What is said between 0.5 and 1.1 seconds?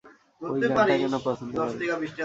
ওই গানটা